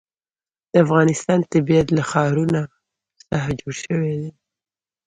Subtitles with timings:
[0.71, 2.61] د افغانستان طبیعت له ښارونه
[3.29, 4.31] څخه جوړ شوی دی.